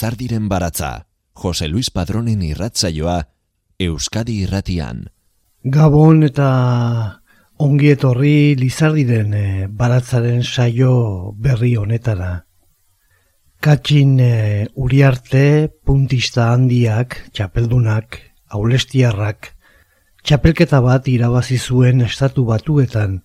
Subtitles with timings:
[0.00, 3.28] Lizardiren baratza, Jose Luis Padronen irratzaioa,
[3.78, 5.04] Euskadi irratian.
[5.62, 6.50] Gabon eta
[7.60, 12.30] ongi etorri Lizardiren e, baratzaren saio berri honetara.
[13.60, 18.16] Katxin e, uriarte, puntista handiak, txapeldunak,
[18.48, 19.50] aulestiarrak,
[20.24, 23.20] txapelketa bat irabazi zuen estatu batuetan,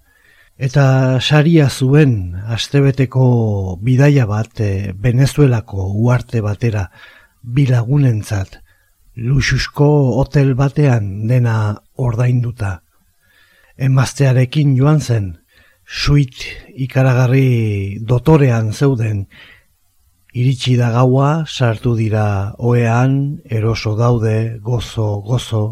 [0.56, 6.86] Eta saria zuen astebeteko bidaia bat e, Venezuelako uarte batera
[7.44, 8.62] bilagunentzat.
[9.16, 9.88] Luxusko
[10.22, 12.80] hotel batean dena ordainduta.
[13.76, 15.28] Emaztearekin joan zen,
[15.84, 16.48] suit
[16.88, 19.26] ikaragarri dotorean zeuden,
[20.36, 25.64] iritsi da gaua, sartu dira oean, eroso daude, gozo, gozo,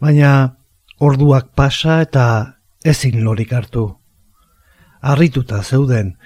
[0.00, 0.58] baina
[1.00, 2.26] orduak pasa eta
[2.84, 3.88] ezin lorik hartu
[5.02, 6.16] harrituta zeuden,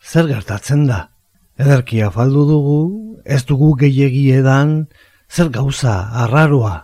[0.00, 1.08] zer gertatzen da?
[1.56, 2.80] Ederkia faldu dugu,
[3.24, 4.76] ez dugu gehiegi edan,
[5.32, 6.74] zer gauza arraroa.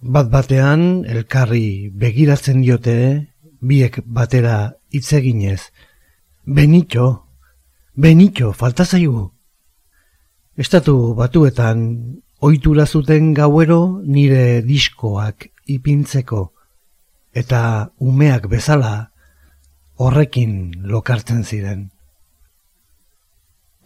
[0.00, 2.96] Bat batean, elkarri begiratzen diote,
[3.60, 5.60] biek batera hitzeginez.
[6.46, 7.26] Benito,
[7.96, 9.26] benito, falta zaigu.
[10.60, 11.78] Estatu batuetan,
[12.44, 16.40] ohitura zuten gauero nire diskoak ipintzeko,
[17.32, 17.60] eta
[17.96, 18.90] umeak bezala,
[19.96, 20.52] horrekin
[20.84, 21.86] lokartzen ziren.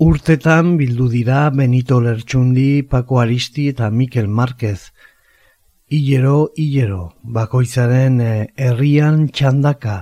[0.03, 4.91] Urtetan bildu dira Benito Lertxundi, Paco Aristi eta Mikel Marquez.
[5.87, 10.01] Hilero, hilero, bakoitzaren eh, herrian txandaka,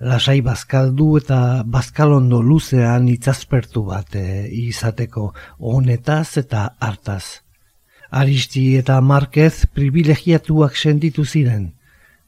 [0.00, 7.42] lasai bazkaldu eta bazkalondo luzean itzazpertu bat e, izateko honetaz eta hartaz.
[8.10, 11.74] Aristi eta Marquez privilegiatuak sentitu ziren,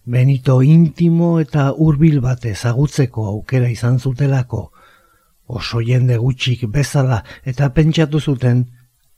[0.04, 4.70] Benito intimo eta hurbil bat ezagutzeko aukera izan zutelako,
[5.46, 8.64] oso jende gutxik bezala eta pentsatu zuten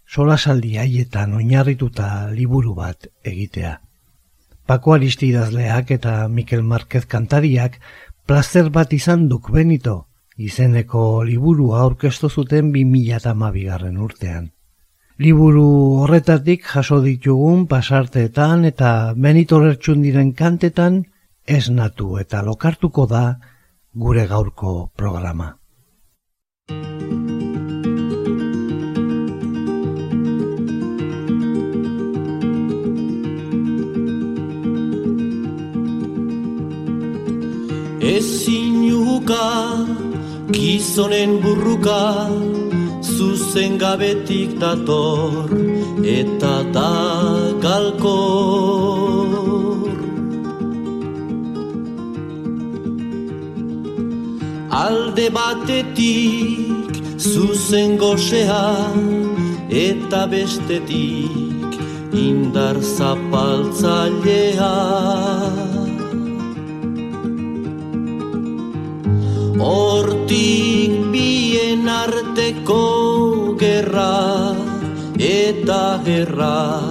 [0.09, 3.79] solasaldi haietan oinarrituta liburu bat egitea.
[4.67, 7.79] Pako Aristidazleak eta Mikel Marquez kantariak
[8.27, 10.07] plazer bat izan duk Benito,
[10.37, 14.51] izeneko liburua aurkestu zuten 2008 urtean.
[15.23, 21.05] Liburu horretatik jaso ditugun pasarteetan eta Benito diren kantetan
[21.47, 23.39] esnatu eta lokartuko da
[23.95, 25.59] gure gaurko programa.
[38.03, 39.87] Ezin juka,
[40.51, 42.27] gizonen burruka,
[42.99, 45.47] zuzen gabetik dator
[46.03, 46.91] eta da
[47.63, 48.43] galkor.
[54.83, 56.91] Alde batetik
[57.23, 58.67] zuzen goxea
[59.71, 61.71] eta bestetik
[62.27, 64.75] indar zapaltzailea.
[69.63, 74.55] Hortik bien arteko gerra
[75.23, 76.83] eta gerra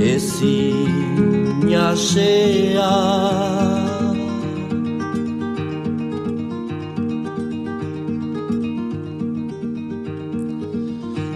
[0.00, 2.96] ezin jasea.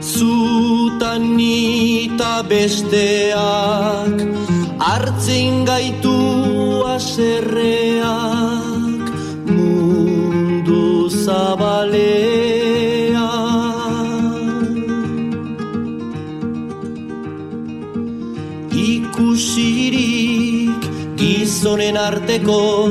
[0.01, 4.17] Zutan nita besteak
[4.81, 6.17] hartzen gaitu
[6.97, 8.24] aserreak
[21.85, 22.89] gizonen arteko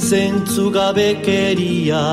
[0.00, 2.04] zentzu gabekeria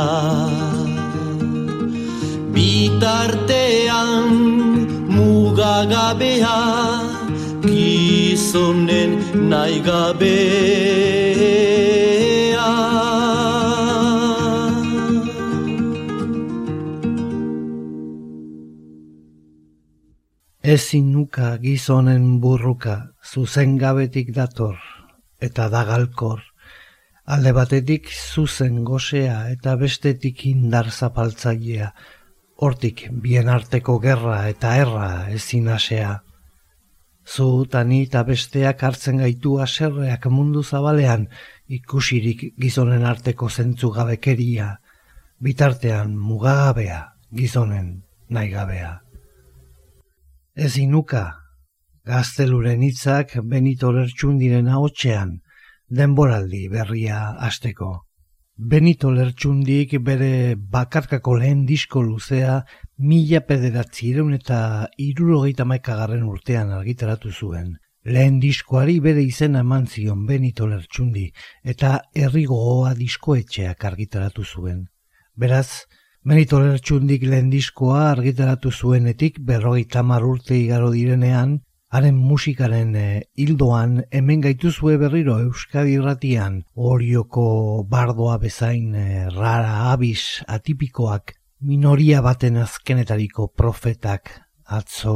[2.51, 4.27] bitartean
[5.07, 6.59] mugagabea
[7.63, 9.11] gizonen
[9.49, 10.29] nahi gabea
[20.61, 24.90] Ezin nuka gizonen burruka zuzen gabetik dator
[25.41, 26.43] eta dagalkor,
[27.25, 31.91] alde batetik zuzen gozea eta bestetik indar zapaltzailea,
[32.61, 36.21] hortik bien arteko gerra eta erra ezin asea.
[37.25, 41.27] Zu tani eta besteak hartzen gaitu aserreak mundu zabalean
[41.67, 44.79] ikusirik gizonen arteko zentzu gabekeria,
[45.39, 47.01] bitartean mugagabea
[47.33, 49.01] gizonen nahi gabea.
[50.55, 51.40] Ez inuka,
[52.05, 55.35] gazteluren hitzak Benito Lertxundiren ahotsean
[55.89, 57.91] denboraldi berria asteko.
[58.57, 62.61] Benito Lertxundik bere bakarkako lehen disko luzea
[62.97, 67.77] mila pederatzireun eta irurogeita maikagarren urtean argitaratu zuen.
[68.03, 71.27] Lehen diskoari bere izena eman zion Benito Lertxundi
[71.63, 74.85] eta errigoa diskoetxeak argitaratu zuen.
[75.35, 75.85] Beraz,
[76.23, 81.59] Benito Lertxundik lehen diskoa argitaratu zuenetik berrogeita mar urte igaro direnean,
[81.91, 86.61] Haren musikaren eh, hildoan hemen gaituzue berriro Euskadi irratian
[86.91, 87.47] orioko
[87.91, 91.33] bardoa bezain e, rara abis atipikoak
[91.67, 94.31] minoria baten azkenetariko profetak
[94.79, 95.15] atzo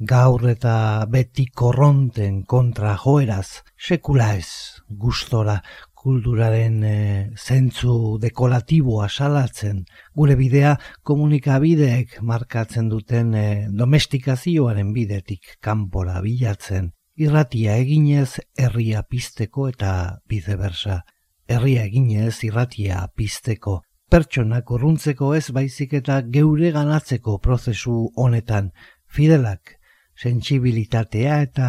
[0.00, 5.60] gaur eta beti korronten kontra joeraz sekula ez gustora
[6.04, 6.96] kulturaren e,
[7.40, 9.84] zentzu dekolatiboa salatzen,
[10.16, 19.94] gure bidea komunikabideek markatzen duten e, domestikazioaren bidetik kanpora bilatzen, irratia eginez herria pizteko eta
[20.28, 21.00] bide bersa.
[21.48, 23.80] Herria eginez irratia pizteko,
[24.12, 28.72] pertsonak urruntzeko ez baizik eta geure ganatzeko prozesu honetan,
[29.08, 29.78] fidelak,
[30.20, 31.68] sentsibilitatea eta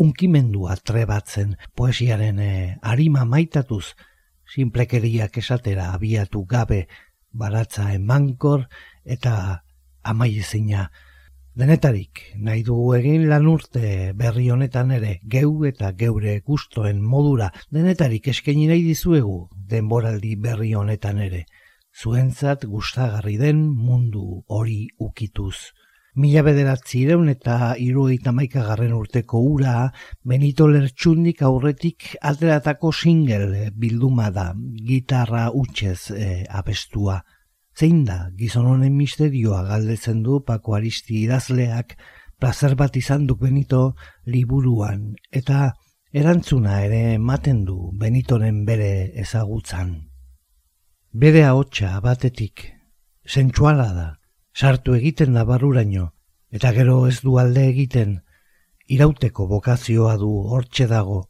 [0.00, 3.92] unkimendua trebatzen poesiaren e, arima maitatuz,
[4.48, 6.86] sinplekeriak esatera abiatu gabe
[7.30, 8.66] baratza emankor
[9.04, 9.62] eta
[10.02, 10.88] amaiezina.
[11.60, 18.30] Denetarik, nahi dugu egin lan urte berri honetan ere, geu eta geure gustoen modura, denetarik
[18.32, 21.44] eskaini nahi dizuegu denboraldi berri honetan ere,
[21.92, 25.74] zuentzat gustagarri den mundu hori ukituz.
[26.18, 29.92] Mila bederatzireun eta irueita maikagarren urteko ura,
[30.26, 34.50] Benito Lertxundik aurretik ateratako single bilduma da,
[34.88, 37.20] gitarra utxez e, abestua.
[37.78, 41.94] Zein da, gizon honen misterioa galdetzen du Pako Aristi idazleak,
[42.40, 43.94] plazer bat izan duk Benito
[44.26, 45.70] liburuan, eta
[46.10, 49.94] erantzuna ere ematen du Benitoren bere ezagutzan.
[51.12, 52.66] Bere ahotsa batetik,
[53.26, 54.08] sentsuala da,
[54.54, 56.10] sartu egiten da barruraino,
[56.50, 58.20] eta gero ez du alde egiten,
[58.88, 61.20] irauteko bokazioa du hortxe dago,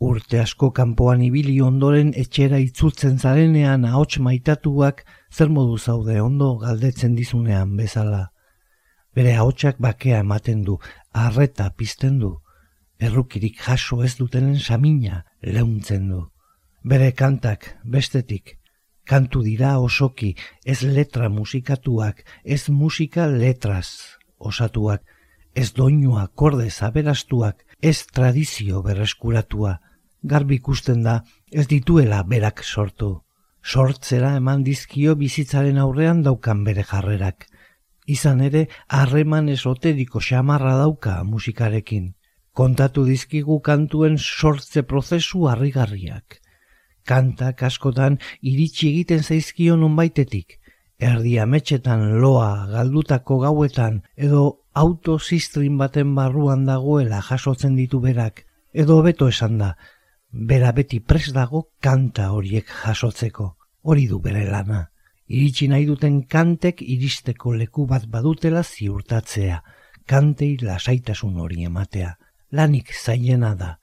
[0.00, 7.16] urte asko kanpoan ibili ondoren etxera itzultzen zarenean ahots maitatuak zer modu zaude ondo galdetzen
[7.18, 8.30] dizunean bezala.
[9.14, 10.78] Bere ahotsak bakea ematen du,
[11.12, 12.36] arreta pizten du,
[13.00, 16.22] errukirik jaso ez dutenen samina leuntzen du.
[16.84, 18.59] Bere kantak bestetik,
[19.10, 20.34] kantu dira osoki,
[20.64, 23.88] ez letra musikatuak, ez musika letraz
[24.38, 25.02] osatuak,
[25.54, 29.80] ez doinua korde zaberastuak, ez tradizio berreskuratua,
[30.22, 31.16] garbi ikusten da
[31.50, 33.10] ez dituela berak sortu.
[33.62, 37.48] Sortzera eman dizkio bizitzaren aurrean daukan bere jarrerak.
[38.06, 42.14] Izan ere, harreman esoteriko xamarra dauka musikarekin.
[42.54, 46.40] Kontatu dizkigu kantuen sortze prozesu harrigarriak
[47.10, 50.60] kantak askotan iritsi egiten zaizkio nonbaitetik,
[51.10, 54.42] erdi ametxetan loa galdutako gauetan edo
[54.74, 59.72] auto sistrin baten barruan dagoela jasotzen ditu berak, edo beto esan da,
[60.30, 63.48] bera beti pres dago kanta horiek jasotzeko,
[63.82, 64.86] hori du bere lana.
[65.30, 69.60] Iritsi nahi duten kantek iristeko leku bat badutela ziurtatzea,
[70.06, 72.16] kantei lasaitasun hori ematea.
[72.50, 73.76] Lanik zailena da,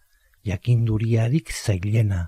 [0.43, 2.27] jakinduriarik zailena,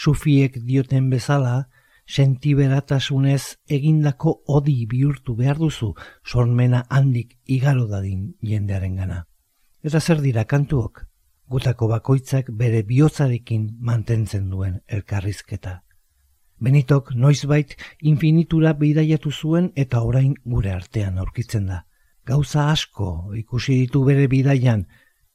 [0.00, 1.68] sufiek dioten bezala,
[2.08, 3.42] sentiberatasunez
[3.76, 5.92] egindako odi bihurtu behar duzu
[6.24, 9.18] sormena handik igaro dadin jendearen gana.
[9.84, 11.04] Eta zer dira kantuok,
[11.52, 15.82] gutako bakoitzak bere bihotzarekin mantentzen duen elkarrizketa.
[16.60, 21.84] Benitok noizbait infinitura bidaiatu zuen eta orain gure artean aurkitzen da.
[22.26, 24.84] Gauza asko ikusi ditu bere bidaian,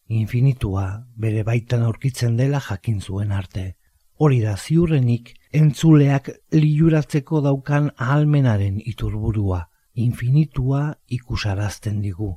[0.08, 0.86] infinitua
[1.18, 3.74] bere baitan aurkitzen dela jakin zuen arte
[4.18, 12.36] hori da ziurrenik entzuleak liuratzeko daukan ahalmenaren iturburua, infinitua ikusarazten digu.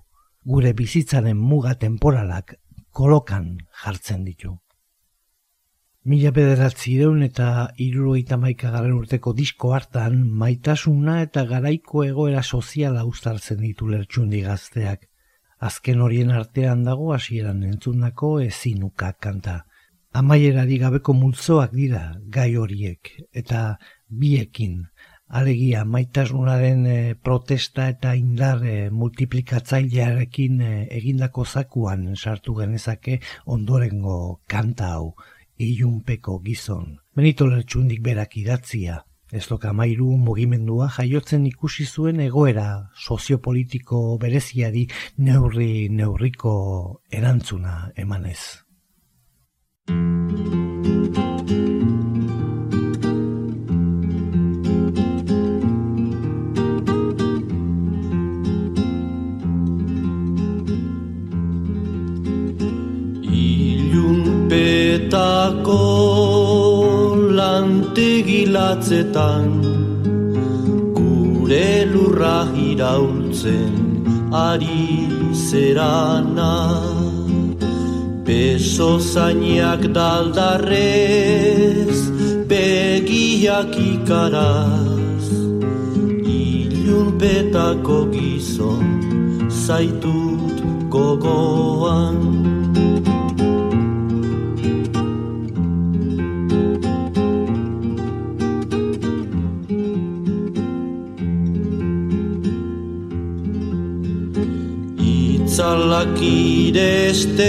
[0.49, 2.55] Gure bizitzaren muga temporalak
[2.93, 4.57] kolokan jartzen ditu.
[6.09, 13.61] Mila bederatzi deun eta iruroita maikagaren urteko disko hartan maitasuna eta garaiko egoera soziala ustartzen
[13.61, 15.05] ditu lertxundi gazteak.
[15.59, 19.65] Azken horien artean dago hasieran entzundako ezinuka kanta
[20.13, 24.87] amaierari gabeko multzoak dira gai horiek eta biekin
[25.29, 34.95] alegia maitasunaren e, protesta eta indar e, multiplikatzailearekin e, egindako zakuan sartu genezake ondorengo kanta
[34.95, 35.15] hau
[35.59, 36.99] ilunpeko gizon.
[37.15, 44.87] Benito lertxundik berak idatzia, Ez doka mairu mugimendua jaiotzen ikusi zuen egoera soziopolitiko bereziari
[45.19, 46.55] neurri neurriko
[47.13, 47.75] erantzuna
[48.07, 48.68] emanez.
[64.49, 65.85] Ilunpetako
[67.33, 69.49] lantegilatzetan
[70.93, 73.73] Gure lurra iraultzen
[74.29, 76.77] ari zerana
[78.29, 81.97] Beso zainak daldarrez
[82.45, 85.25] begiak ikaraz
[86.29, 88.85] Ilunpetako gizon
[89.49, 90.61] zaitut
[90.93, 92.21] gogoan
[105.59, 107.43] Itzalak iresten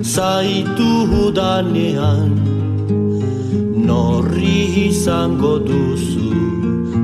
[0.00, 2.32] zaitu danean
[3.76, 6.32] Norri izango duzu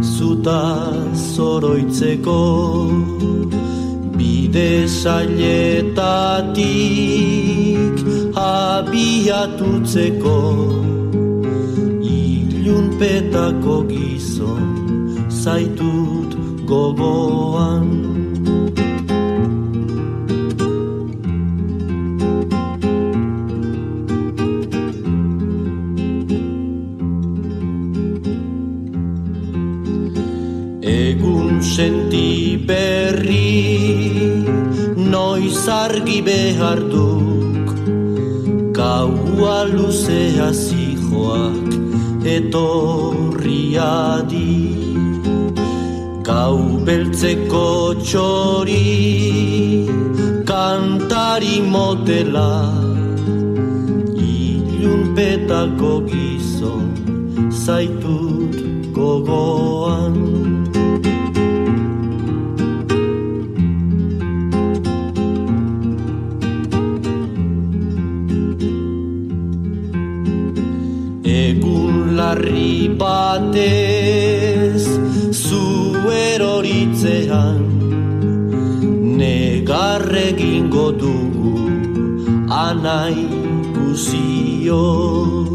[0.00, 2.40] zuta zoroitzeko
[4.16, 6.56] Bide zailetatik
[8.32, 10.40] abiatutzeko.
[12.16, 14.64] Ilunpetako gizon
[15.28, 18.11] zaitut gogoan
[32.72, 33.62] berri
[35.14, 37.68] noiz argi behar duk
[38.78, 41.70] Gaua luzea zijoak
[42.36, 43.72] etorriadi
[46.28, 48.92] Gau beltzeko txori
[50.50, 52.52] kantari motela.
[54.32, 56.88] Ilunpetako gizon
[57.64, 58.54] zaitut
[58.96, 59.61] gogoan
[72.16, 74.84] larri batez
[75.32, 75.64] zu
[76.12, 77.60] eroritzean
[79.20, 81.54] Negarregingo dugu
[82.62, 83.18] anai
[83.76, 85.54] guziok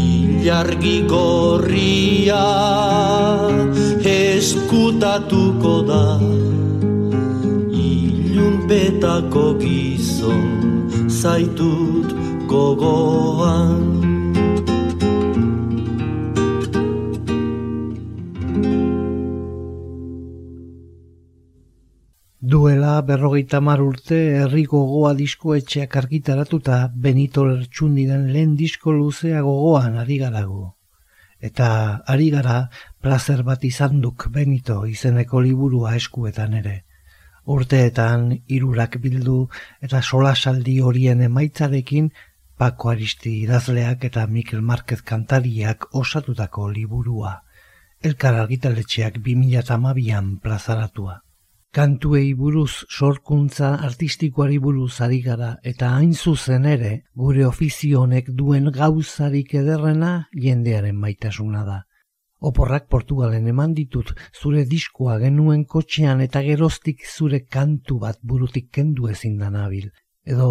[0.00, 2.46] Ilargi gorria
[4.14, 6.04] eskutatuko da
[7.88, 10.46] Ilunpetako gizon
[11.20, 12.08] zaitut
[12.48, 13.93] gogoan
[23.08, 30.18] berrogeita mar urte herri gogoa disko etxeak argitaratuta Benito Lertxundiren lehen disko luzea gogoan ari
[30.22, 30.64] garago.
[31.48, 31.68] Eta
[32.14, 32.56] ari gara
[33.00, 36.76] plazer bat izan duk Benito izeneko liburua eskuetan ere.
[37.56, 39.40] Urteetan hirurak bildu
[39.88, 42.08] eta solasaldi horien emaitzarekin
[42.56, 47.36] Paco Aristi idazleak eta Mikel Marquez kantariak osatutako liburua.
[48.00, 51.20] Elkar argitaletxeak 2008an plazaratua.
[51.74, 56.90] Kantuei buruz sorkuntza artistikoari buruz ari gara eta hain zuzen ere
[57.22, 60.10] gure ofizio honek duen gauzarik ederrena
[60.44, 61.80] jendearen maitasuna da.
[62.50, 69.10] Oporrak Portugalen eman ditut zure diskoa genuen kotxean eta geroztik zure kantu bat burutik kendu
[69.16, 69.90] ezin da nabil.
[70.22, 70.48] Edo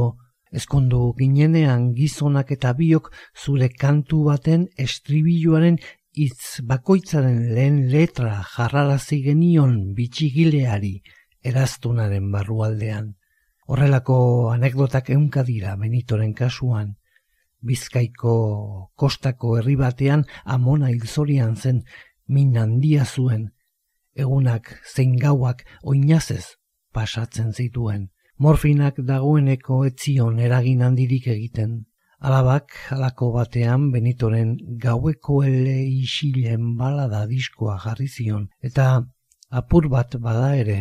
[0.52, 3.14] ezkondu ginenean gizonak eta biok
[3.46, 5.80] zure kantu baten estribiluaren
[6.14, 10.94] hitz bakoitzaren lehen letra jarrarazi genion bitxigileari
[11.42, 13.14] eraztunaren barrualdean.
[13.66, 14.18] Horrelako
[14.52, 16.96] anekdotak eunka dira Benitoren kasuan.
[17.64, 18.34] Bizkaiko
[18.96, 21.84] kostako herri batean amona hilzorian zen
[22.28, 23.50] min handia zuen.
[24.14, 26.58] Egunak zein gauak oinazez
[26.94, 28.12] pasatzen zituen.
[28.38, 31.86] Morfinak dagoeneko etzion eragin handirik egiten.
[32.24, 38.86] Alabak alako batean Benitoren gaueko ele isilen balada diskoa jarri zion eta
[39.60, 40.78] apur bat bada ere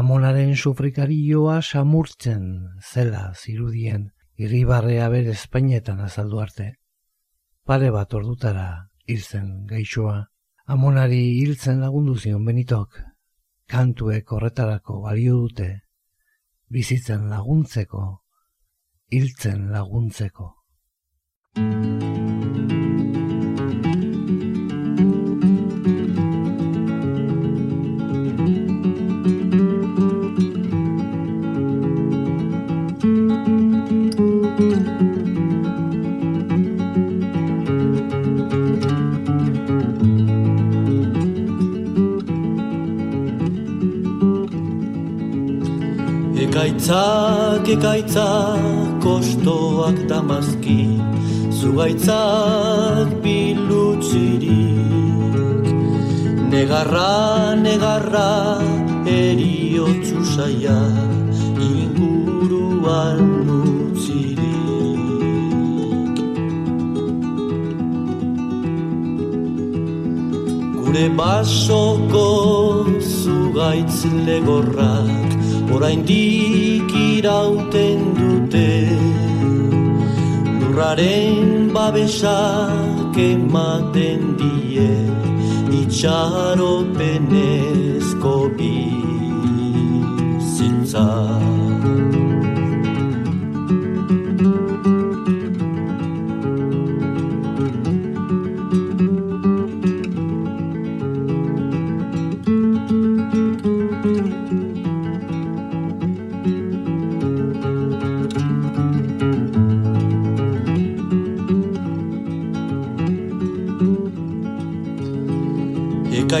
[0.00, 2.48] amonaren sufrikarioa samurtzen
[2.92, 4.08] zela zirudien
[4.42, 6.66] irribarrea bere espainetan azaldu arte.
[7.64, 8.66] Pare bat ordutara
[9.06, 10.16] hil zen gaixoa.
[10.66, 12.98] Amonari hiltzen lagundu zion Benitok.
[13.70, 15.70] Kantuek horretarako balio dute.
[16.66, 18.19] Bizitzen laguntzeko
[19.10, 20.54] hiltzen laguntzeko.
[46.50, 51.00] Ekaitzak, ekaitzak, kostoak damazki,
[51.50, 54.54] zugaitzak bilutzirik.
[56.52, 58.30] Negarra, negarra,
[59.06, 60.80] eriotzu saia,
[61.56, 63.40] inguruan.
[70.90, 72.26] Gure basoko
[72.98, 75.29] zugaitz legorrak,
[75.74, 78.70] oraindik irauten dute
[80.60, 84.90] lurraren babesak ematen die
[85.80, 89.48] itxaropenezko bizitza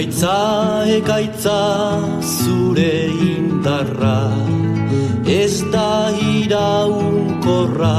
[0.00, 1.60] Ekaitza, ekaitza,
[2.24, 4.32] zure indarra,
[5.28, 7.98] ez da iraunkorra.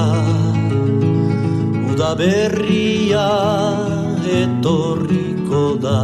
[1.91, 3.27] Uda berria
[4.39, 6.01] etorriko da,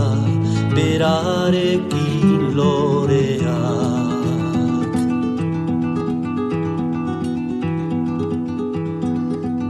[0.78, 3.50] berarekin loreak.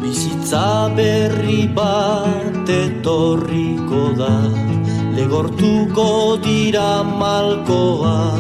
[0.04, 4.34] Bizitza berri bat etorriko da,
[5.28, 8.40] legortuko dira malkoak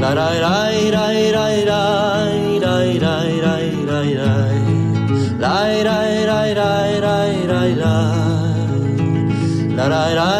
[0.00, 0.56] Lara era
[0.88, 1.82] era era era
[2.56, 4.30] era era era era era
[5.76, 6.38] era era era
[6.96, 7.94] era era era
[9.76, 10.32] La ra ra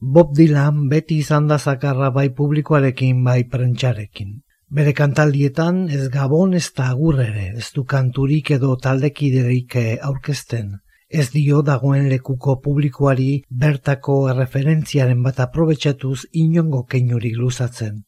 [0.00, 4.32] Bob Dylan beti izan da zakarra bai publikoarekin bai prentxarekin.
[4.78, 10.80] Bere kantaldietan ez gabon ez da agur ere, ez du kanturik edo taldekiderik eh, aurkezten.
[11.08, 18.02] Ez dio dagoen lekuko publikoari bertako erreferentziaren bat aprobetxatuz inongo keinurik luzatzen.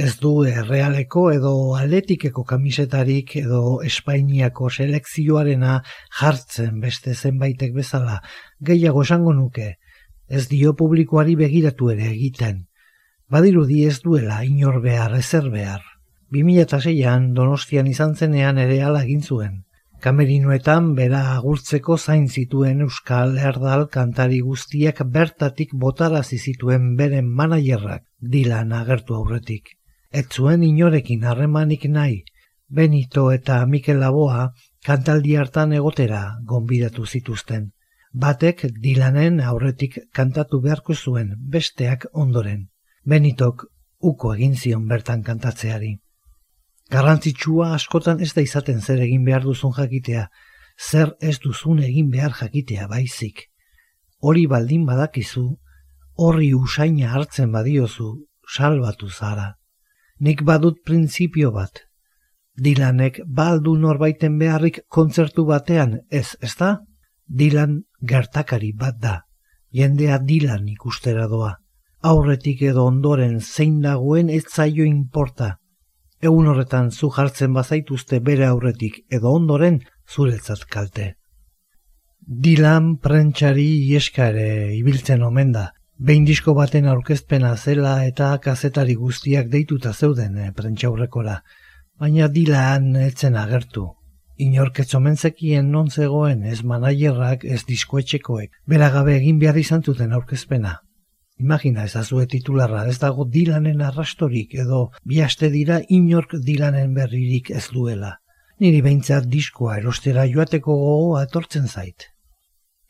[0.00, 5.72] Ez du errealeko edo atletikeko kamisetarik edo Espainiako selekzioarena
[6.20, 8.14] jartzen beste zenbaitek bezala,
[8.68, 9.66] gehiago esango nuke,
[10.38, 12.62] ez dio publikoari begiratu ere egiten.
[13.34, 15.82] Badirudi ez duela inor behar ezer behar.
[16.36, 19.58] 2006an Donostian izan zenean ere ala egin zuen.
[20.00, 28.06] Kamerinoetan bera agurtzeko zain zituen Euskal Erdal kantari guztiak bertatik botarazi zituen beren manajerrak
[28.38, 29.74] dilan agertu aurretik.
[30.10, 32.24] Ez zuen inorekin harremanik nahi,
[32.70, 34.52] Benito eta Mikel Laboa
[34.86, 37.72] kantaldi hartan egotera gonbidatu zituzten.
[38.12, 42.68] Batek dilanen aurretik kantatu beharko zuen besteak ondoren.
[43.04, 43.64] Benitok
[44.00, 45.92] uko egin zion bertan kantatzeari.
[46.90, 50.26] Garrantzitsua askotan ez da izaten zer egin behar duzun jakitea,
[50.90, 53.46] zer ez duzun egin behar jakitea baizik.
[54.18, 55.46] Hori baldin badakizu,
[56.16, 58.10] horri usaina hartzen badiozu,
[58.56, 59.59] salbatu zara.
[60.20, 61.86] Nik badut printzipio bat.
[62.60, 66.74] Dilanek baldu norbaiten beharrik kontzertu batean, ez, ez da?
[67.26, 69.14] Dilan gertakari bat da.
[69.72, 71.54] Jendea dilan ikustera doa.
[72.02, 75.54] Aurretik edo ondoren zein dagoen ez zaio inporta.
[76.20, 81.14] Egun horretan zu jartzen bazaituzte bere aurretik edo ondoren zuretzat kalte.
[82.20, 85.70] Dilan prentxari ieska ere ibiltzen omen da.
[86.00, 91.34] Behin disko baten aurkezpena zela eta kazetari guztiak deituta zeuden e, prentxaurrekora.
[92.00, 93.82] Baina dilan etzen agertu.
[94.40, 98.50] Inorketzo zekien non zegoen ez manaierrak ez diskoetxekoek.
[98.66, 100.78] Beragabe egin behar izan zuten aurkezpena.
[101.38, 107.66] Imagina ez azue titularra, ez dago dilanen arrastorik edo bihaste dira inork dilanen berririk ez
[107.74, 108.14] duela.
[108.58, 112.09] Niri behintzat diskoa erostera joateko gogoa etortzen zait.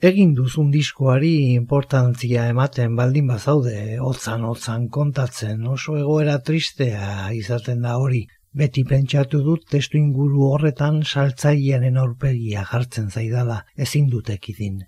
[0.09, 7.99] Egin duzun diskoari importantzia ematen baldin bazaude, hotzan hotzan kontatzen, oso egoera tristea izaten da
[8.01, 8.23] hori.
[8.61, 14.79] Beti pentsatu dut testu inguru horretan saltzailearen aurpegia jartzen zaidala, ezin dut ekidin.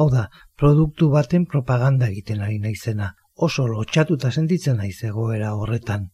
[0.00, 0.22] Hau da,
[0.56, 6.06] produktu baten propaganda egiten ari naizena, oso lotxatuta sentitzen naiz egoera horretan.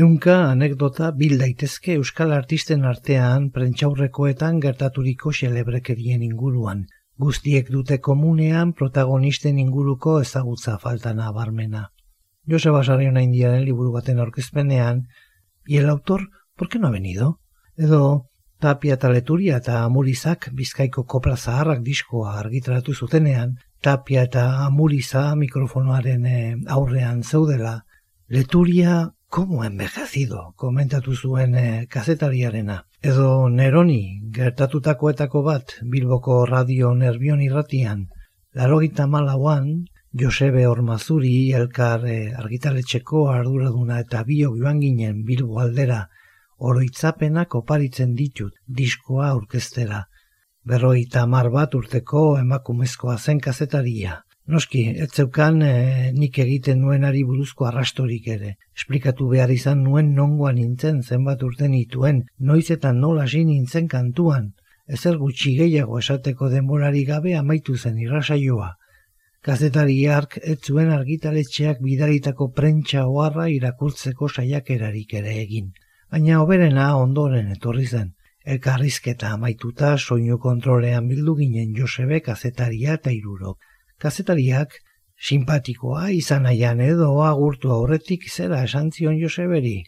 [0.00, 6.86] Eunka anekdota bil daitezke euskal artisten artean prentxaurrekoetan gertaturiko xelebrekerien inguruan.
[7.20, 11.82] Guztiek dute komunean protagonisten inguruko ezagutza faltana barmena.
[12.48, 15.02] Joseba Sarriona Indiaren liburu baten aurkezpenean,
[15.66, 17.40] y el autor, ¿por qué no ha venido?
[17.76, 18.26] Edo,
[18.60, 26.26] Tapia eta Leturia eta Amurizak bizkaiko kopla zaharrak diskoa argitaratu zutenean, Tapia eta Amuriza mikrofonoaren
[26.26, 27.86] eh, aurrean zeudela,
[28.28, 32.86] Leturia como envejecido, komentatu zuen e, kazetariarena.
[33.00, 38.02] Edo Neroni, gertatutakoetako bat, Bilboko radio nervion irratian,
[38.52, 39.70] larogita malauan,
[40.12, 46.02] Josebe Ormazuri, elkar e, argitaletxeko arduraduna eta bio joan ginen Bilbo aldera,
[46.58, 50.02] oroitzapenak oparitzen ditut diskoa aurkeztera.
[50.68, 54.18] Berroita mar bat urteko emakumezkoa zen kazetaria.
[54.50, 55.72] Noski, ez zeukan e,
[56.16, 58.54] nik egiten nuenari buruzko arrastorik ere.
[58.76, 64.54] Esplikatu behar izan nuen nongoan nintzen zenbat urte nituen, noiz eta nola nintzen kantuan.
[64.86, 68.72] Ezer gutxi gehiago esateko denborari gabe amaitu zen irrasaioa.
[69.42, 75.70] Kazetariak ez zuen argitaletxeak bidaritako prentsa oharra irakurtzeko saiakerarik ere egin
[76.10, 78.08] baina oberena ondoren etorri zen.
[78.54, 83.58] Elkarrizketa amaituta soinu kontrolean bildu ginen Josebe kazetaria eta irurok.
[84.00, 84.78] Kazetariak
[85.28, 89.84] simpatikoa izan aian edo agurtu aurretik zera esan zion Joseberi.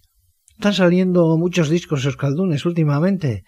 [0.58, 3.42] Están saliendo muchos discos euskaldunes últimamente.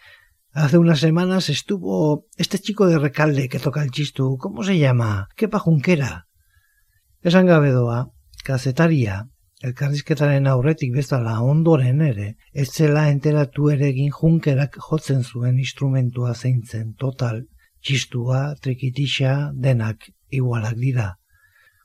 [0.53, 4.39] Hace unas semanas estuvo este chico de Recalde que toca el chistu.
[4.39, 5.29] ¿Cómo se llama?
[5.37, 6.27] ¿Qué pajunkera?
[7.21, 8.11] Esan gabedoa,
[8.45, 9.29] kazetaria
[9.65, 16.93] elkarrizketaren aurretik bezala ondoren ere, ez zela enteratu ere egin junkerak jotzen zuen instrumentua zeintzen
[17.05, 17.45] total,
[17.85, 19.35] txistua, trikitixa,
[19.67, 21.09] denak igualak dira.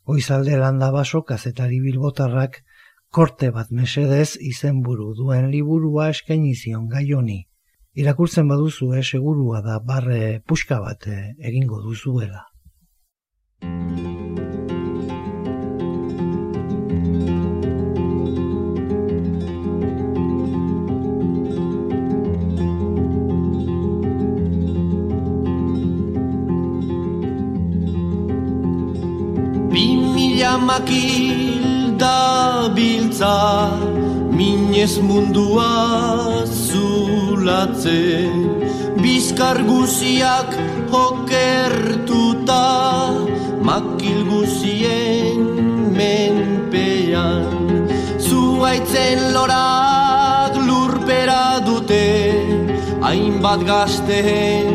[0.06, 2.62] Goizalde landa baso kazetari bilbotarrak
[3.10, 7.40] korte bat mesedez izenburu duen liburua eskaini zion gaioni.
[8.04, 12.46] Irakurtzen baduzu segurua da barre puxka bat egingo duzuela.
[30.66, 33.72] Makil da biltza
[34.32, 38.36] Minez mundua zulatzen.
[39.02, 40.52] Bizkar guziak
[40.92, 42.66] hokertuta
[43.62, 45.40] Makil guzien
[45.98, 47.48] menpean.
[48.20, 52.08] Zuaitzen lorak lurpera dute
[53.02, 54.68] Hainbat gazten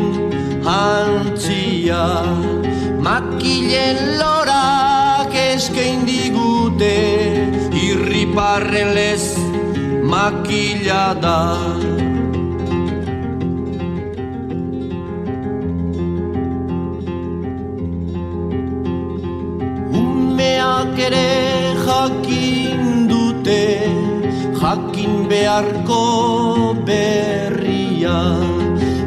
[0.65, 2.05] hantzia
[3.05, 4.94] Makilen lorak
[5.55, 6.95] eskain digute
[7.79, 9.25] irriparren lez
[10.11, 11.39] makila da.
[20.01, 21.31] Umeak ere
[21.87, 23.63] jakin dute
[24.59, 26.03] jakin beharko
[26.89, 28.19] berria.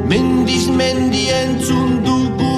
[0.08, 1.58] Mendiz mendien
[2.08, 2.56] dugu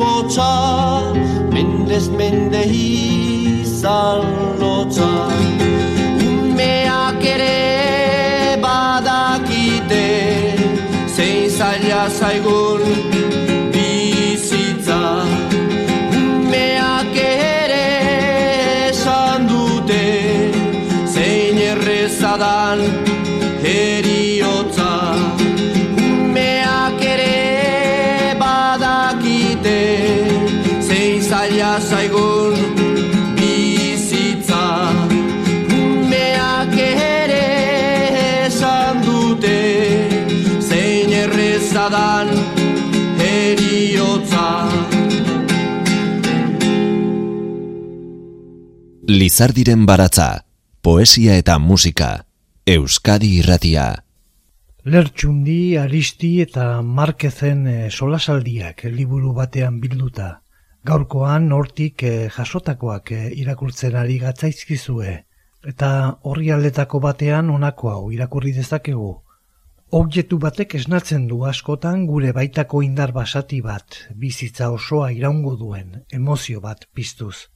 [0.00, 1.27] hotza
[1.58, 4.22] mendez mende izan
[4.60, 5.10] lotza
[6.28, 7.56] Umeak ere
[8.64, 10.04] badakite
[11.16, 13.17] zein zaila zaigun
[49.18, 50.44] Lizardiren baratza,
[50.80, 52.08] poesia eta musika,
[52.70, 53.86] Euskadi irratia.
[54.84, 56.66] Lertxundi, Aristi eta
[56.98, 60.28] Markezen eh, solasaldiak liburu batean bilduta.
[60.86, 65.16] Gaurkoan hortik eh, jasotakoak eh, irakurtzen ari gatzaizkizue
[65.74, 65.90] eta
[66.22, 69.12] horri aldetako batean honako hau irakurri dezakegu.
[70.04, 76.60] Objektu batek esnatzen du askotan gure baitako indar basati bat, bizitza osoa iraungo duen, emozio
[76.70, 77.48] bat piztuz.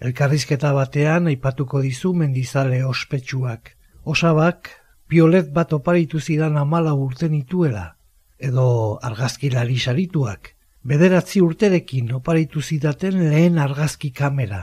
[0.00, 3.76] Elkarrizketa batean aipatuko dizu mendizale ospetsuak.
[4.04, 4.70] Osabak,
[5.08, 7.96] piolet bat oparitu zidan amala urten ituela,
[8.38, 10.56] edo argazkilari sarituak
[10.86, 14.60] bederatzi urterekin oparitu zidaten lehen argazki kamera.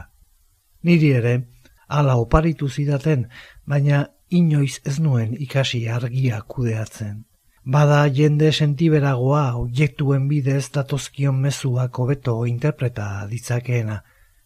[0.83, 1.33] Niri ere,
[1.87, 3.27] ala oparitu zidaten,
[3.67, 7.23] baina inoiz ez nuen ikasi argia kudeatzen.
[7.75, 14.01] Bada jende sentiberagoa objektuen bidez datozkion mezuak hobeto interpreta ditzakeena.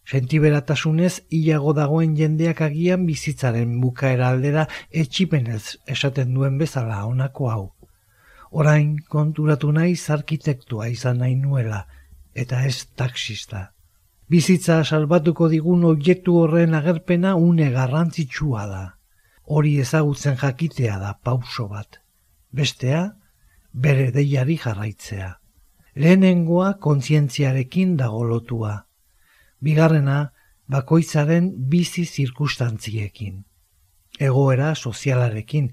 [0.08, 4.68] Sentiberatasunez hilago dagoen jendeak agian bizitzaren bukaera aldera
[5.04, 7.66] etxipenez esaten duen bezala honako hau.
[8.52, 11.86] Orain konturatu nahi arkitektua izan nahi nuela,
[12.34, 13.74] eta ez taksista.
[14.30, 18.84] Bizitza salbatuko digun objektu horren agerpena une garrantzitsua da.
[19.44, 22.02] Hori ezagutzen jakitea da pauso bat
[22.52, 23.02] bestea
[23.74, 25.30] bere deiari jarraitzea.
[25.96, 28.87] Lehenengoa kontzientziarekin dago lotua.
[29.64, 30.18] Bigarrena
[30.68, 33.44] bakoitzaren bizi zirkustantziekin.
[34.20, 35.72] Egoera sozialarekin,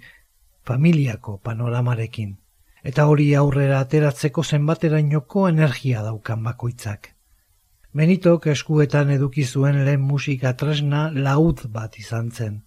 [0.65, 2.37] familiako panoramarekin.
[2.85, 7.15] Eta hori aurrera ateratzeko zenbaterainoko energia daukan bakoitzak.
[7.95, 12.63] Benitok eskuetan eduki zuen lehen musika tresna laud bat izan zen.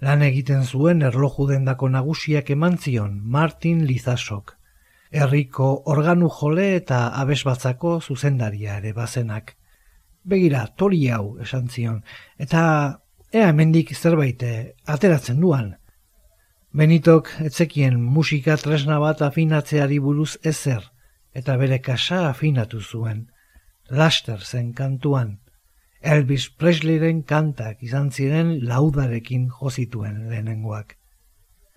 [0.00, 4.56] Lan egiten zuen erloju dendako nagusiak eman zion Martin Lizasok.
[5.10, 9.54] Herriko organu jole eta abesbatzako zuzendaria ere bazenak.
[10.24, 12.00] Begira, tori hau esan zion,
[12.40, 12.60] eta
[13.32, 15.74] ea hemendik zerbait eh, ateratzen duan.
[16.74, 20.88] Benitok etzekien musika tresna bat afinatzeari buruz ezer,
[21.34, 23.26] eta bere kasa afinatu zuen.
[23.90, 25.38] Laster zen kantuan.
[26.00, 30.96] Elvis Presleyren kantak izan ziren laudarekin jozituen lehenengoak.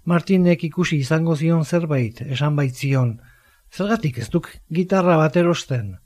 [0.07, 3.17] Martinek ikusi izango zion zerbait, esan baitzion,
[3.71, 5.97] zergatik ez duk gitarra bat erosten.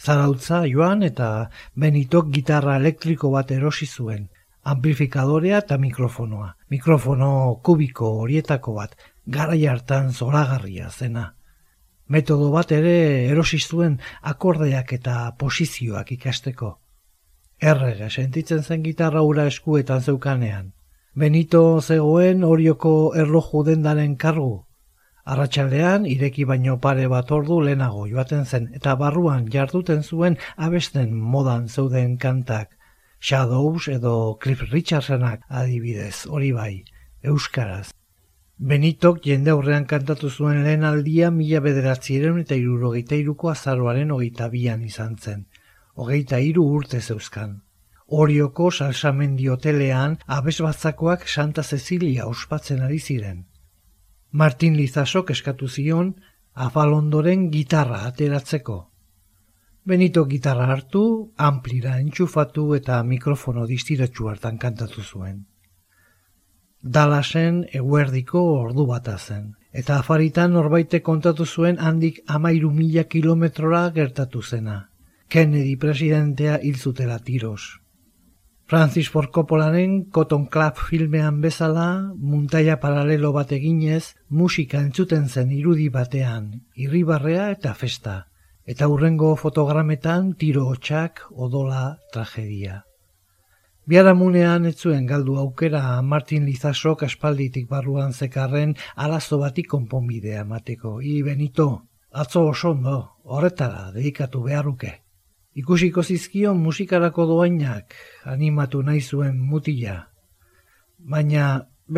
[0.00, 4.28] Zarautza joan eta benitok gitarra elektriko bat erosi zuen,
[4.62, 6.54] amplifikadorea eta mikrofonoa.
[6.70, 11.34] Mikrofono kubiko horietako bat, gara hartan zoragarria zena.
[12.08, 16.78] Metodo bat ere erosi zuen akordeak eta posizioak ikasteko.
[17.58, 20.72] Errege, sentitzen zen gitarra ura eskuetan zeukanean.
[21.14, 24.65] Benito zegoen orioko erloju dendaren kargu.
[25.34, 31.68] Arratxaldean, ireki baino pare bat ordu lehenago joaten zen, eta barruan jarduten zuen abesten modan
[31.68, 32.76] zeuden kantak.
[33.20, 36.84] Shadows edo Cliff Richardsenak adibidez, hori bai,
[37.22, 37.90] euskaraz.
[38.58, 44.84] Benitok jende aurrean kantatu zuen lehen aldia mila bederatziren eta irurogeita iruko azaroaren hogeita bian
[44.86, 45.46] izan zen
[45.96, 47.60] hogeita hiru urte zeuzkan.
[48.22, 53.44] Orioko salsamendi hotelean abesbatzakoak Santa Cecilia ospatzen ari ziren.
[54.30, 56.14] Martin Lizasok eskatu zion
[56.54, 58.90] afalondoren gitarra ateratzeko.
[59.84, 65.46] Benito gitarra hartu, amplira entxufatu eta mikrofono distiratxu hartan kantatu zuen.
[66.82, 74.42] Dalasen eguerdiko ordu bata zen, eta afaritan norbaite kontatu zuen handik amairu mila kilometrora gertatu
[74.42, 74.90] zena.
[75.28, 77.85] Kennedy presidentea hil zutela tiros.
[78.68, 85.86] Francis Ford Coppolaren Cotton Club filmean bezala, muntaia paralelo bat eginez, musika entzuten zen irudi
[85.88, 88.16] batean, irribarrea eta festa,
[88.66, 92.82] eta hurrengo fotogrametan tiro hotxak odola tragedia.
[93.86, 100.98] Biaramunean ez zuen galdu aukera Martin Lizasok aspalditik barruan zekarren arazo batik konponbidea emateko.
[101.00, 105.05] I Benito, atzo oso ondo, horretara dedikatu beharruke.
[105.56, 107.94] Ikusiko zizkion musikarako doainak
[108.28, 109.94] animatu nahi zuen mutila,
[111.12, 111.44] baina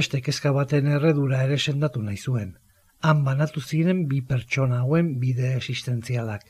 [0.01, 2.53] beste kezka baten erredura ere sendatu nahi zuen.
[3.03, 6.45] Han banatu ziren bi pertsona hauen bide existentzialak.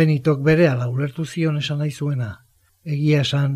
[0.00, 2.28] Benitok bere ala ulertu zion esan nahi zuena.
[2.84, 3.54] Egia esan,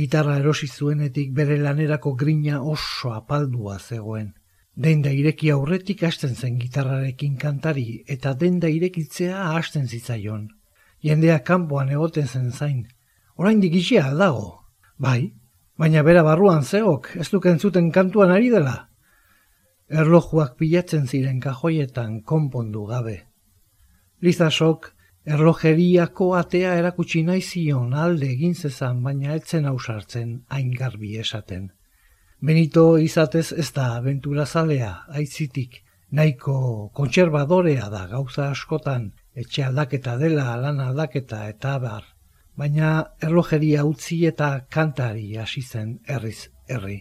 [0.00, 4.34] gitarra erosi zuenetik bere lanerako grina oso apaldua zegoen.
[4.76, 10.44] Denda ireki aurretik hasten zen gitarrarekin kantari eta denda irekitzea hasten zitzaion
[11.04, 12.86] jendea kanpoan egoten zen zain.
[13.36, 14.64] Orain dikitxia dago.
[14.96, 15.34] Bai,
[15.76, 18.74] baina bera barruan zeok, ez duken zuten kantuan ari dela.
[19.90, 23.16] Erlojuak pilatzen ziren kajoietan konpondu gabe.
[24.24, 24.92] Lizasok,
[25.24, 31.72] erlojeriako atea erakutsi nahi zion alde egin zezan, baina etzen ausartzen hain garbi esaten.
[32.40, 40.54] Benito izatez ez da aventura zalea, aitzitik, nahiko kontserbadorea da gauza askotan, etxe aldaketa dela,
[40.56, 42.04] lan aldaketa eta bar,
[42.56, 47.00] baina erlojeria utzi eta kantari hasi zen herriz herri.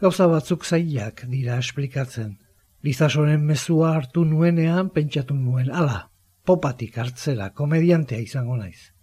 [0.00, 2.38] Gauza batzuk zailak dira esplikatzen.
[2.82, 6.08] Lizasoren mezua hartu nuenean pentsatu nuen, ala,
[6.44, 8.94] popatik hartzera, komediantea izango naiz.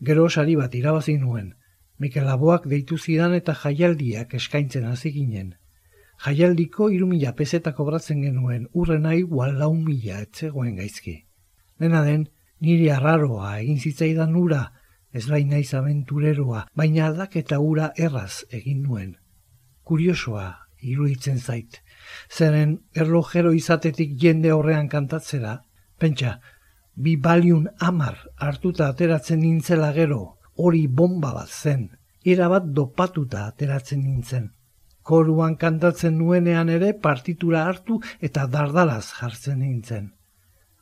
[0.00, 1.54] Gero sari bat irabazi nuen,
[1.98, 5.54] Mikel Laboak deitu zidan eta jaialdiak eskaintzen hasi ginen.
[6.24, 11.29] Jaialdiko irumila pesetako bratzen genuen, urren nahi lau mila etzegoen gaizki.
[11.80, 12.28] Dena den,
[12.60, 14.64] niri arraroa egin zitzaidan ura,
[15.12, 19.14] ez bai naiz aventureroa, baina aldaketa ura erraz egin nuen.
[19.84, 20.48] Kuriosoa
[20.80, 21.80] iruditzen zait.
[22.30, 25.56] Zeren erlojero izatetik jende horrean kantatzera,
[25.98, 26.38] pentsa,
[26.94, 31.90] bi baliun amar hartuta ateratzen nintzela gero, hori bomba bat zen,
[32.24, 34.50] bat dopatuta ateratzen nintzen.
[35.02, 40.12] Koruan kantatzen nuenean ere partitura hartu eta dardalaz jartzen nintzen.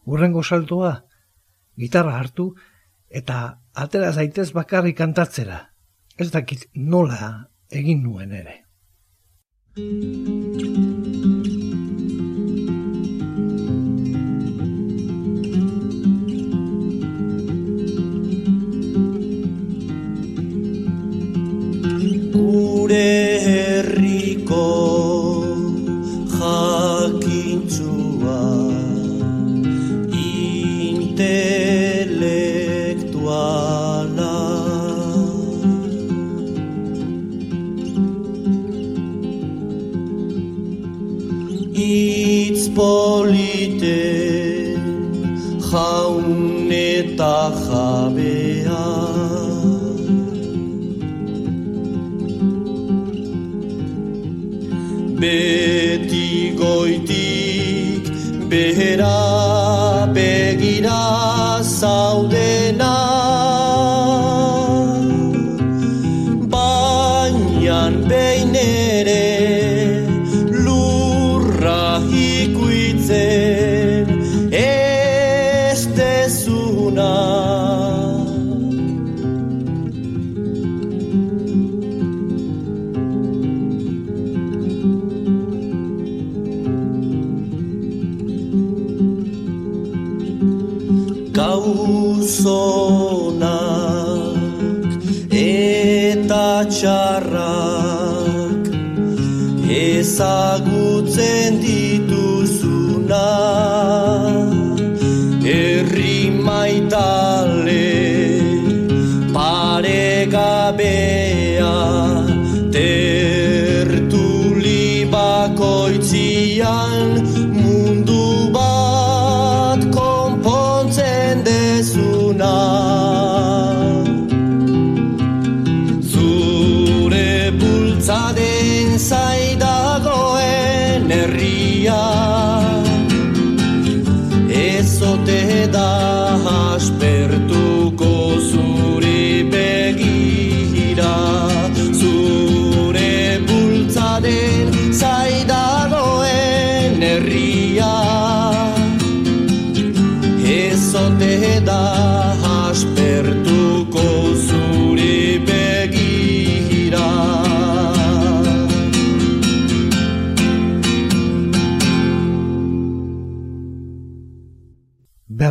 [0.08, 0.92] Urrengo saltoa,
[1.76, 2.48] gitarra hartu
[3.20, 3.38] eta
[3.84, 5.60] atera zaitez bakarrik kantatzera.
[6.18, 7.32] Ez dakit nola
[7.82, 8.56] egin nuen ere.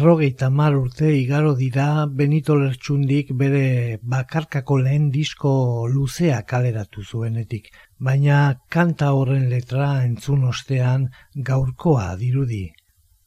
[0.08, 5.52] Berrogeita mar urte igaro dira Benito Lertxundik bere bakarkako lehen disko
[5.92, 7.68] luzea kaleratu zuenetik,
[8.00, 8.38] baina
[8.72, 11.10] kanta horren letra entzun ostean
[11.50, 12.70] gaurkoa dirudi.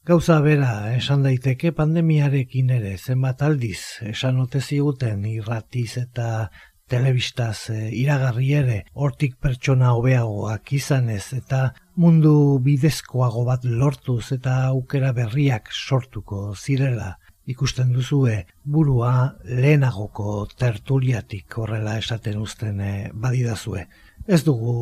[0.09, 6.49] Gauza bera, esan daiteke pandemiarekin ere zenbat aldiz, esan ote ziguten irratiz eta
[6.91, 11.61] telebistaz e, iragarri ere hortik pertsona hobeagoak izanez eta
[12.03, 12.33] mundu
[12.65, 17.15] bidezkoago bat lortuz eta aukera berriak sortuko zirela
[17.51, 23.87] ikusten duzue burua lehenagoko tertuliatik horrela esaten uzten e, badidazue.
[24.27, 24.73] Ez dugu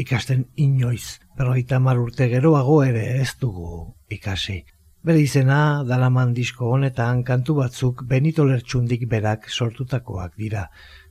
[0.00, 4.62] ikasten inoiz, berroita mar urte geroago ere ez dugu ikasi.
[5.06, 10.64] Bere izena, dalaman disko honetan kantu batzuk Benito Lertxundik berak sortutakoak dira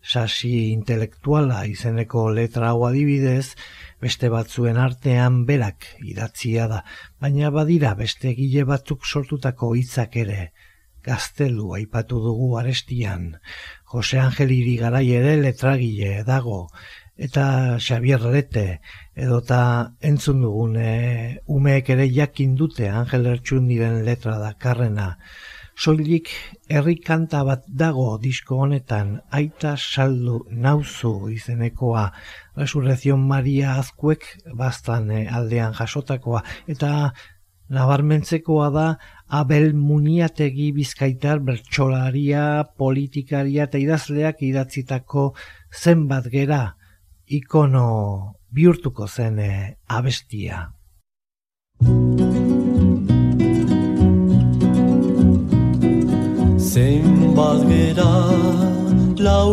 [0.05, 3.55] sasi intelektuala izeneko letra hau adibidez,
[4.01, 6.83] beste batzuen artean berak idatzia da,
[7.21, 10.51] baina badira beste gile batzuk sortutako hitzak ere,
[11.05, 13.33] gaztelu aipatu dugu arestian,
[13.93, 16.67] Jose Angel Irigarai ere letragile dago,
[17.17, 17.45] eta
[17.79, 18.65] Xavier Lete,
[19.15, 19.59] edota
[20.01, 25.15] entzun dugune, umeek ere jakin dute Angel Ertxundiren letra da karrena,
[25.75, 26.29] soilik
[26.71, 32.11] herri kanta bat dago disko honetan aita saldu nauzu izenekoa.
[32.55, 36.43] Resurrezion Maria azkuek bastan eh, aldean jasotakoa.
[36.67, 37.11] Eta
[37.69, 38.87] nabarmentzekoa da
[39.27, 45.33] Abel Muniategi bizkaitar bertsolaria, politikaria eta idazleak idatzitako
[45.73, 46.63] zenbat gera
[47.25, 49.75] ikono bihurtuko zen eh,
[56.75, 58.13] zein bat gera
[59.25, 59.51] lau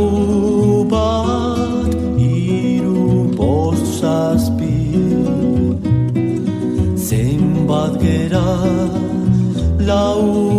[0.92, 1.92] bat
[2.28, 3.04] iru
[3.40, 4.78] bost zazpi
[7.08, 8.48] zein bat gera
[9.90, 10.51] lau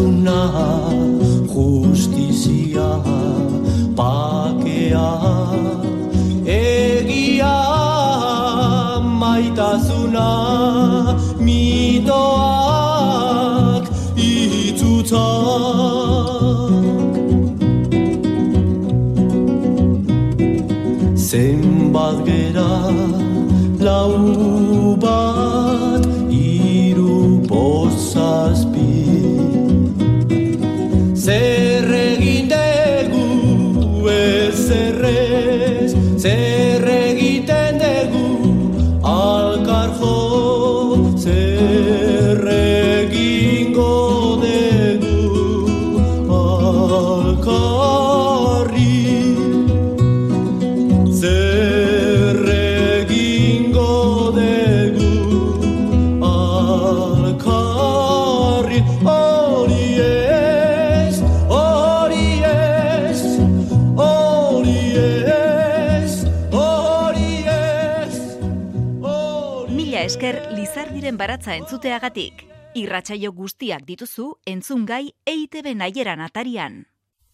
[0.00, 0.40] askatasuna
[1.54, 2.88] Justizia
[3.96, 5.10] pakea
[6.46, 7.56] Egia
[9.20, 10.26] maitasuna
[11.40, 12.49] Mitoak
[70.20, 72.42] esker Lizardiren baratza entzuteagatik.
[72.76, 76.74] Irratsaio guztiak dituzu entzungai EITB naieran atarian.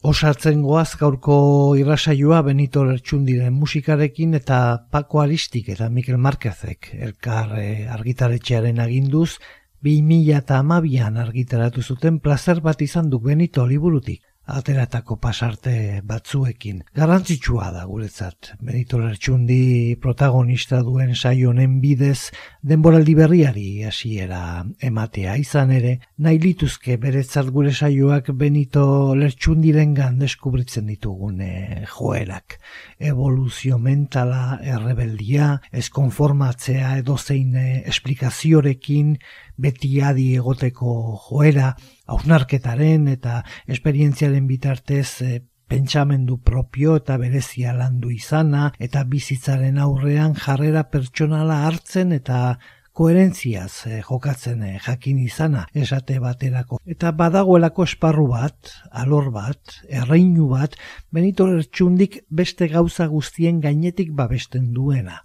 [0.07, 1.39] Osartzen goaz gaurko
[1.81, 4.61] irrasaioa Benito Lertxundiren musikarekin eta
[4.93, 9.41] Paco Aristik eta Mikel Marquezek elkar eh, argitaretxearen aginduz
[9.83, 16.83] 2012an argitaratu zuten plazer bat izan du Benito liburutik ateratako pasarte batzuekin.
[16.95, 18.53] Garrantzitsua da guretzat.
[18.63, 22.31] Benito Lertxundi protagonista duen saio honen bidez
[22.63, 31.43] denboraldi berriari hasiera ematea izan ere, nahi lituzke beretzat gure saioak Benito Lertxundirengan deskubritzen ditugun
[31.43, 32.61] eh, joerak.
[32.99, 39.17] Evoluzio mentala, errebeldia, eskonformatzea edozein eh, esplikaziorekin,
[39.57, 41.75] beti adi egoteko joera,
[42.07, 50.87] hausnarketaren eta esperientziaren bitartez e, pentsamendu propio eta berezia landu izana eta bizitzaren aurrean jarrera
[50.93, 52.59] pertsonala hartzen eta
[52.97, 56.79] koherentziaz e, jokatzen e, jakin izana esate baterako.
[56.89, 60.79] Eta badagoelako esparru bat, alor bat, erreinu bat,
[61.13, 65.21] Benito Lertxundik beste gauza guztien gainetik babesten duena.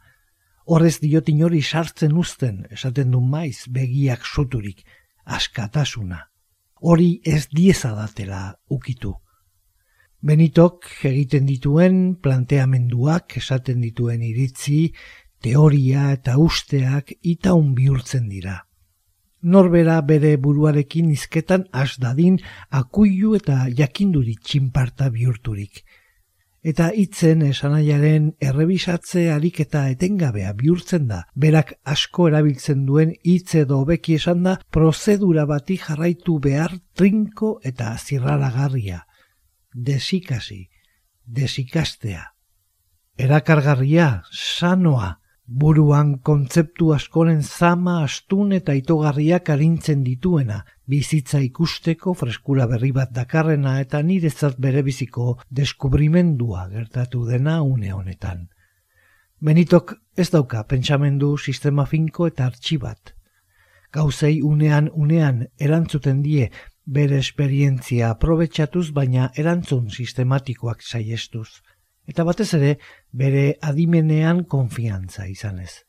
[0.66, 4.84] Horrez diot inori sartzen uzten, esaten du maiz, begiak suturik,
[5.26, 6.31] askatasuna.
[6.82, 9.14] Hori ez diezadatela ukitu.
[10.22, 14.92] Benitok egiten dituen planteamenduak, esaten dituen iritzi,
[15.42, 18.58] teoria eta usteak itaun bihurtzen dira.
[19.42, 22.38] Norbera bere buruarekin izketan has dadin
[22.70, 25.84] akuilu eta jakinduri txinparta bihurturik
[26.64, 31.24] eta hitzen esanaiaren errebisatze ariketa etengabea bihurtzen da.
[31.36, 37.96] Berak asko erabiltzen duen hitz edo hobeki esan da prozedura bati jarraitu behar trinko eta
[37.98, 39.06] zirraragarria.
[39.74, 40.68] Desikasi,
[41.26, 42.28] desikastea.
[43.18, 45.21] Erakargarria, sanoa,
[45.60, 53.74] buruan kontzeptu askoren zama, astun eta itogarriak arintzen dituena, bizitza ikusteko freskura berri bat dakarrena
[53.84, 58.48] eta nirezat bere biziko deskubrimendua gertatu dena une honetan.
[59.42, 63.16] Benitok ez dauka pentsamendu sistema finko eta artxibat.
[63.92, 66.48] Gauzei unean unean erantzuten die
[66.86, 71.50] bere esperientzia aprobetxatuz baina erantzun sistematikoak saiestuz
[72.12, 72.72] eta batez ere
[73.12, 75.84] bere adimenean konfiantza izanez.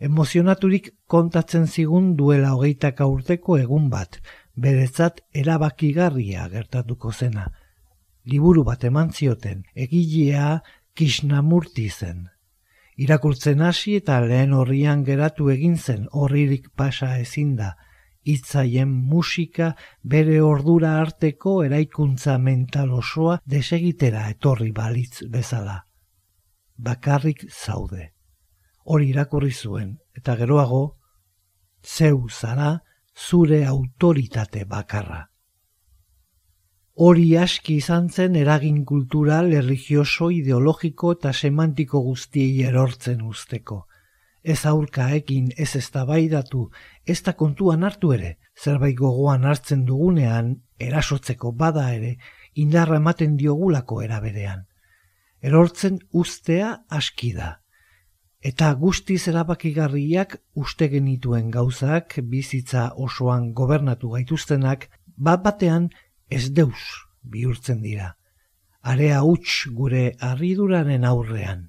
[0.00, 4.20] Emozionaturik kontatzen zigun duela hogeitaka urteko egun bat,
[4.56, 7.50] beretzat erabakigarria gertatuko zena.
[8.24, 10.60] Liburu bat eman zioten, egilea
[10.96, 12.28] Krishnamurti zen.
[13.00, 17.74] Irakurtzen hasi eta lehen horrian geratu egin zen horririk pasa ezin da,
[18.24, 25.84] hitzaien musika bere ordura arteko eraikuntza mental osoa desegitera etorri balitz bezala.
[26.80, 28.12] Bakarrik zaude.
[28.84, 30.84] Hori irakurri zuen, eta geroago,
[31.84, 32.70] zeu zara,
[33.14, 35.26] zure autoritate bakarra.
[36.94, 43.86] Hori aski izan zen eragin kultural, religioso, ideologiko eta semantiko guztiei erortzen usteko.
[44.42, 46.70] Ez aurkaekin ez eztabaidatu,
[47.04, 52.16] ez da kontuan hartu ere, zerbait gogoan hartzen dugunean, erasotzeko bada ere,
[52.54, 54.69] indarra ematen diogulako eraberean.
[55.40, 57.50] Erortzen ustea aski da.
[58.40, 65.90] Eta guztiz erabakigarriak uste genituen gauzak, bizitza osoan gobernatu gaituztenak, bat batean
[66.28, 66.84] ez deus
[67.22, 68.14] bihurtzen dira.
[68.82, 71.66] Area huts gure arriduraren aurrean.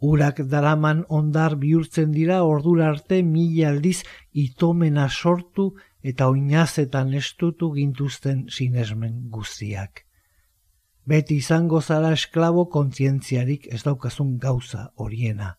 [0.00, 5.70] Urak daraman ondar bihurtzen dira ordura arte mila aldiz itomena sortu
[6.02, 10.04] eta oinazetan estutu gintuzten sinesmen guztiak.
[11.06, 15.54] Beti izango zara esklabo kontzientziarik ez daukazun gauza horiena.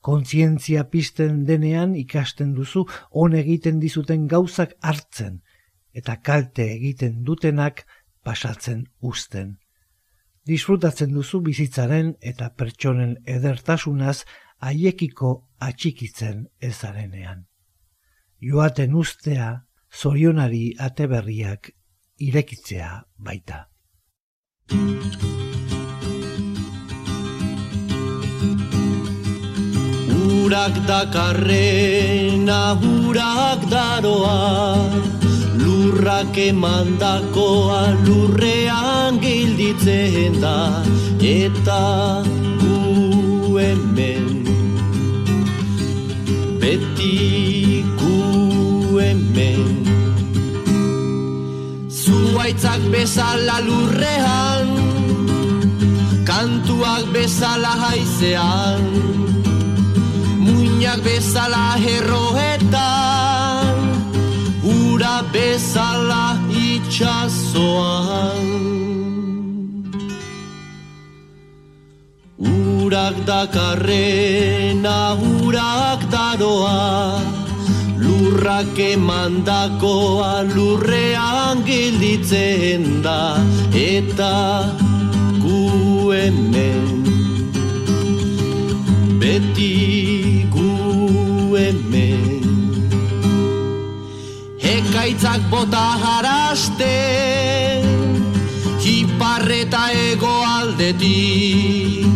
[0.00, 5.40] Kontzientzia pisten denean ikasten duzu on egiten dizuten gauzak hartzen,
[5.92, 7.86] eta kalte egiten dutenak
[8.22, 9.56] pasatzen uzten.
[10.48, 14.22] Disfrutatzen duzu bizitzaren eta pertsonen edertasunaz
[14.60, 17.46] haiekiko atxikitzen ezarenean.
[18.40, 19.48] Joaten ustea,
[19.90, 21.72] zorionari ateberriak
[22.28, 23.66] irekitzea baita.
[30.48, 34.76] Urak dakarrena, urak daroa,
[35.56, 40.84] lurrak emandakoa lurrean gilditzen da
[41.20, 42.20] eta
[42.60, 44.44] gu hemen.
[46.60, 49.64] Beti gu hemen.
[51.88, 54.57] Zuaitzak bezala lurrean
[56.38, 58.78] kantuak bezala haizean
[60.38, 63.74] muinak bezala herroetan
[64.62, 68.46] ura bezala itxasoan
[72.38, 77.18] Urak dakarrena urak daroa
[77.98, 83.42] Lurrak emandakoa lurrean gilditzen da
[83.74, 84.38] Eta
[86.12, 87.04] hemen.
[89.20, 92.44] Beti gu hemen.
[94.60, 96.94] Ekaitzak bota jaraste
[98.84, 102.06] Hiparreta ego aldetik.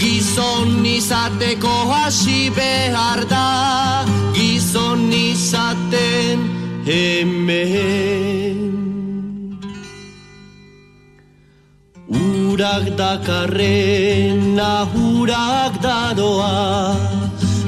[0.00, 4.04] Gizon izateko hasi behar da
[4.34, 6.48] Gizon izaten
[6.86, 8.45] hemen
[12.66, 16.98] Urak dakarren ahurak daroa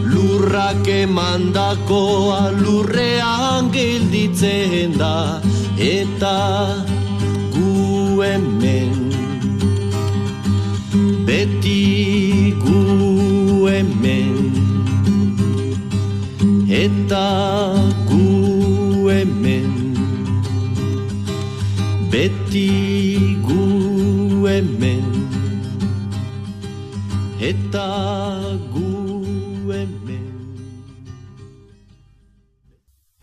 [0.03, 5.39] lurrak emandakoa lurrean gelditzen da
[5.79, 6.35] eta
[7.55, 8.99] gu hemen
[11.31, 11.79] beti
[12.67, 12.83] gu
[13.71, 14.51] hemen
[16.83, 17.27] eta
[18.11, 18.27] gu
[19.15, 19.73] hemen
[22.11, 22.88] beti
[27.49, 27.89] eta
[28.73, 28.89] gu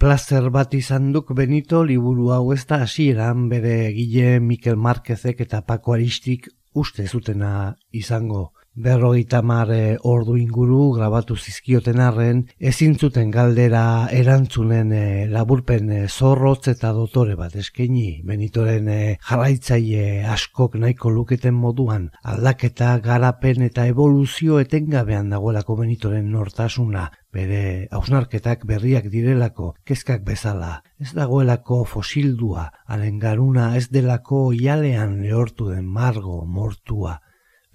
[0.02, 5.62] Plazer bat izan duk Benito liburu hau ez da hasieran bere gile Mikel Marquezek eta
[5.66, 8.52] Paco Aristik uste zutena izango.
[8.76, 16.68] Berrogeita mare ordu inguru grabatu zizkioten arren, ezin zuten galdera erantzunen e, laburpen e, zorrotz
[16.74, 18.90] eta dotore bat eskeni, benitoren
[19.30, 28.66] jarraitzaile askok nahiko luketen moduan, aldaketa, garapen eta evoluzio etengabean dagoelako benitoren nortasuna, bere hausnarketak
[28.68, 36.44] berriak direlako, kezkak bezala, ez dagoelako fosildua, alen garuna ez delako ialean lehortu den margo
[36.46, 37.22] mortua,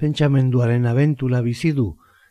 [0.01, 1.91] pentsamenduaren abentura bizi du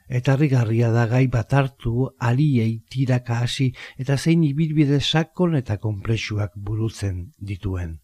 [0.10, 6.56] eta rigarria da gai bat hartu aliei tiraka hasi eta zein ibilbide sakon eta konplexuak
[6.56, 8.00] burutzen dituen.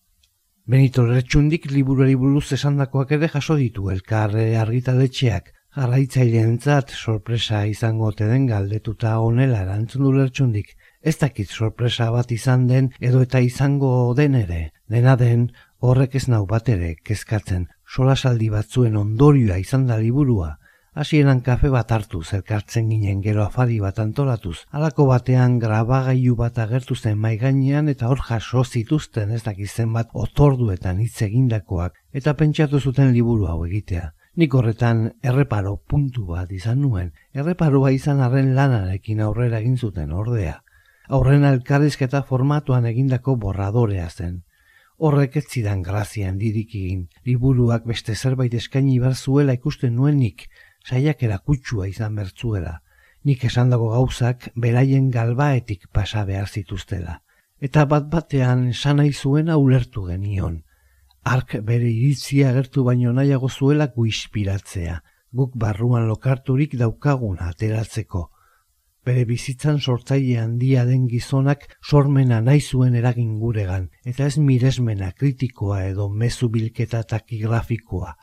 [0.65, 8.47] Benito Lertxundik liburuari buruz esandakoak ere jaso ditu elkarre argitaletxeak, jarraitzaileantzat sorpresa izango te den
[8.49, 10.73] galdetuta honela erantzun du Lertxundik.
[11.01, 16.27] Ez dakit sorpresa bat izan den edo eta izango den ere, dena den horrek ez
[16.33, 20.55] nau bat ere kezkatzen, solasaldi batzuen ondorioa izan da liburua,
[20.95, 26.95] hasieran kafe bat hartu zerkartzen ginen gero afari bat antolatuz, alako batean grabagailu bat agertu
[26.95, 33.13] zen maiganean eta hor jaso zituzten ez dakizen bat otorduetan hitz egindakoak eta pentsatu zuten
[33.13, 34.11] liburu hau egitea.
[34.35, 40.57] Nik horretan erreparo puntu bat izan nuen, erreparoa izan arren lanarekin aurrera egin zuten ordea.
[41.07, 44.41] Aurrena elkarrizketa formatuan egindako borradorea zen.
[44.97, 50.45] Horrek ez zidan grazia handirik egin, liburuak beste zerbait eskaini behar zuela ikusten nuenik,
[50.87, 52.79] saiak erakutsua izan bertzuela.
[53.25, 57.19] Nik esan dago gauzak beraien galbaetik pasa behar zituztela.
[57.59, 60.61] Eta bat batean sanai zuena ulertu genion.
[61.25, 65.01] Ark bere iritzia agertu baino nahiago zuela guispiratzea,
[65.33, 68.29] guk barruan lokarturik daukagun ateratzeko.
[69.05, 75.83] Bere bizitzan sortzaile handia den gizonak sormena nahi zuen eragin guregan, eta ez miresmena kritikoa
[75.91, 78.15] edo mezu bilketa takigrafikoa.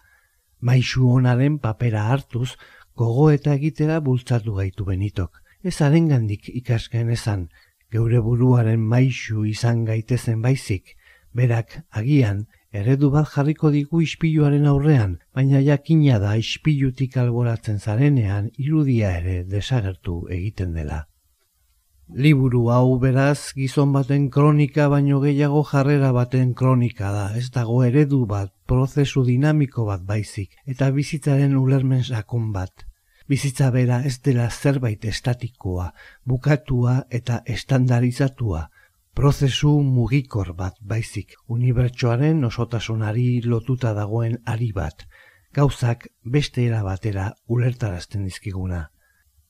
[0.61, 2.57] Maixu honaren papera hartuz,
[2.97, 5.39] gogo eta egitera bultzatu gaitu benitok.
[5.62, 7.47] Ez arengandik ikasken esan,
[7.95, 10.97] geure buruaren maixu izan gaitezen baizik,
[11.33, 19.11] berak agian eredu bat jarriko digu ispiluaren aurrean, baina jakina da ispilutik alboratzen zarenean irudia
[19.20, 21.03] ere desagertu egiten dela.
[22.12, 28.25] Liburu hau beraz gizon baten kronika baino gehiago jarrera baten kronika da, ez dago eredu
[28.27, 32.85] bat, prozesu dinamiko bat baizik, eta bizitzaren ulermen sakon bat.
[33.29, 35.93] Bizitza bera ez dela zerbait estatikoa,
[36.29, 38.66] bukatua eta estandarizatua,
[39.15, 45.05] prozesu mugikor bat baizik, unibertsoaren osotasunari lotuta dagoen ari bat,
[45.53, 48.89] gauzak beste era batera ulertarazten dizkiguna.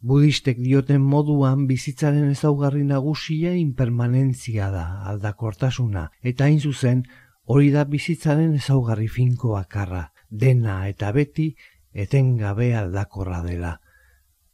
[0.02, 7.04] Budistek dioten moduan bizitzaren ezaugarri nagusia impermanentzia da aldakortasuna, eta hain zuzen
[7.44, 11.52] hori da bizitzaren ezaugarri finko bakarra, dena eta beti
[11.92, 13.76] etengabe aldakorra dela.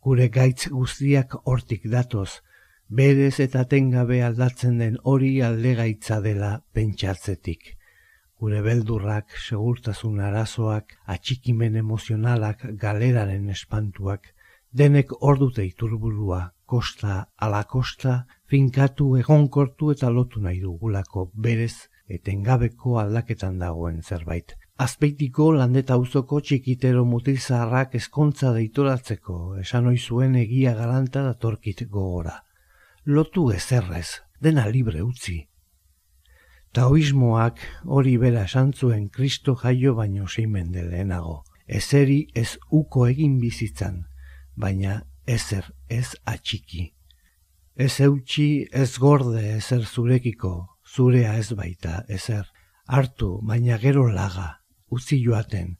[0.05, 2.43] Gure gaitz guztiak hortik datoz,
[2.89, 7.74] berez eta tengabe aldatzen den hori aldegaitza dela pentsatzetik.
[8.41, 14.32] Gure beldurrak, segurtasun arazoak, atxikimen emozionalak, galeraren espantuak,
[14.72, 23.59] denek ordute iturburua, kosta ala kosta, finkatu, egonkortu eta lotu nahi dugulako berez etengabeko aldaketan
[23.59, 24.55] dagoen zerbait.
[24.78, 32.45] Azpeitiko landeta auzoko txikitero mutilzarrak eskontza deitoratzeko, esan zuen egia galanta datorkit gogora
[33.09, 35.39] lotu ezerrez, dena libre utzi.
[36.77, 37.63] Taoismoak
[37.97, 41.39] hori bera esantzuen kristo jaio baino zeimen lehenago.
[41.67, 44.03] Ezeri ez uko egin bizitzan,
[44.57, 46.93] baina ezer ez atxiki.
[47.77, 50.53] Ez eutxi ez gorde ezer zurekiko,
[50.85, 52.45] zurea ez baita ezer.
[52.87, 54.59] Hartu, baina gero laga,
[54.93, 55.79] utzi joaten,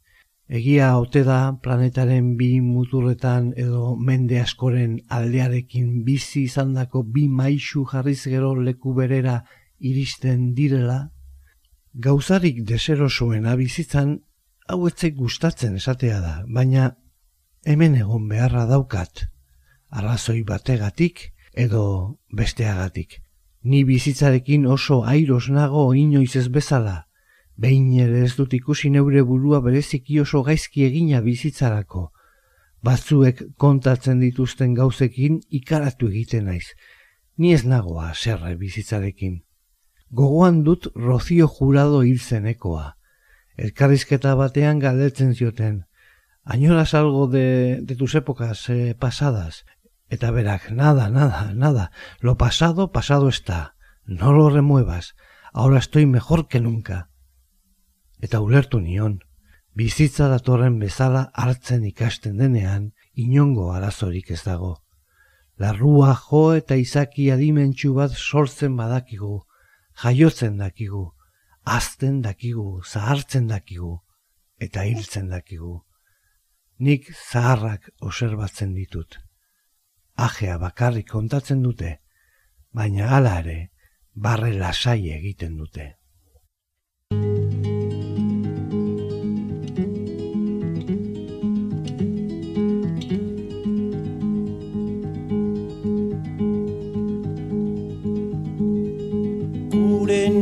[0.49, 8.22] Egia ote da planetaren bi muturretan edo mende askoren aldearekin bizi izandako bi maixu jarriz
[8.24, 9.42] gero leku berera
[9.78, 11.11] iristen direla?
[11.92, 14.14] Gauzarik deserosoen bizitzan
[14.68, 16.94] hau etzek gustatzen esatea da, baina
[17.66, 19.26] hemen egon beharra daukat,
[19.90, 23.20] arrazoi bategatik edo besteagatik.
[23.64, 27.07] Ni bizitzarekin oso airos nago inoiz ez bezala,
[27.59, 32.04] Behin ere ez dut ikusi neure burua bereziki oso gaizki egina bizitzarako.
[32.86, 36.68] Batzuek kontatzen dituzten gauzekin ikaratu egiten naiz.
[37.36, 39.40] Ni ez nagoa serre bizitzarekin.
[40.20, 42.94] Gogoan dut rozio jurado hil zenekoa.
[43.56, 45.82] Elkarrizketa batean galdetzen zioten.
[46.44, 49.64] Añoras algo de, de tus épocas eh, pasadas.
[50.09, 51.90] Eta berak, nada, nada, nada.
[52.20, 53.74] Lo pasado, pasado está.
[54.06, 55.16] No lo remuevas.
[55.52, 57.07] Ahora estoy mejor que nunca
[58.21, 59.19] eta ulertu nion,
[59.79, 64.77] bizitza datorren bezala hartzen ikasten denean, inongo arazorik ez dago.
[65.59, 69.45] Larrua jo eta izaki adimentsu bat sortzen badakigu,
[70.03, 71.05] jaiotzen dakigu,
[71.64, 73.99] azten dakigu, zahartzen dakigu,
[74.59, 75.81] eta hiltzen dakigu.
[76.79, 79.19] Nik zaharrak oserbatzen ditut.
[80.14, 81.99] Ajea bakarrik kontatzen dute,
[82.75, 83.59] baina hala ere,
[84.14, 85.97] barre lasai egiten dute.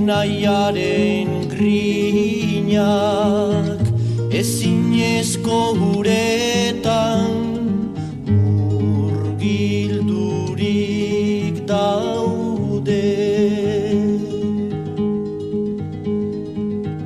[0.06, 2.70] Nahiaren grinak
[4.30, 5.58] ezinezko
[5.98, 7.32] uretan
[8.30, 10.06] urgildurik
[11.66, 13.10] daude.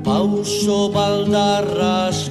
[0.04, 2.29] Pauso baldarraskore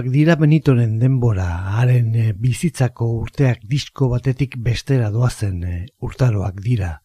[0.00, 7.02] diskoak dira benitoren denbora, haren eh, bizitzako urteak disko batetik bestera doazen eh, urtaroak dira.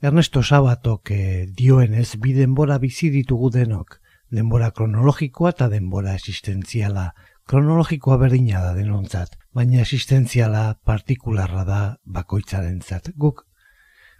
[0.00, 3.98] Ernesto Sabatok eh, dioenez bi denbora bizi ditugu denok,
[4.30, 7.14] denbora kronologikoa eta denbora existentziala.
[7.48, 13.14] Kronologikoa berdina da denontzat, baina existentziala partikularra da bakoitzarentzat.
[13.16, 13.46] Guk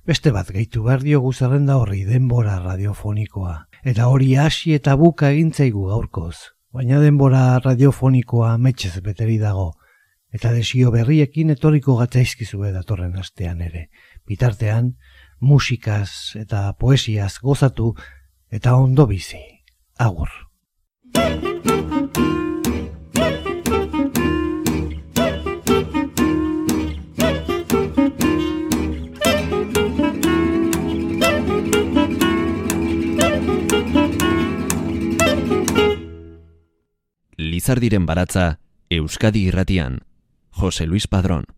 [0.05, 3.69] beste bat gehitu behar diogu zerrenda horri denbora radiofonikoa.
[3.85, 6.58] Eta hori hasi eta buka egintzaigu gaurkoz.
[6.69, 9.71] Baina denbora radiofonikoa metxez beteri dago.
[10.37, 13.87] Eta desio berriekin etorriko gatzaizkizue datorren astean ere.
[14.29, 14.93] Bitartean,
[15.41, 17.95] musikaz eta poesiaz gozatu
[18.53, 19.41] eta ondo bizi.
[19.99, 20.29] Agur.
[37.59, 40.05] Lizardiren baratza Euskadi irratian.
[40.61, 41.58] Jose Luis Padrón.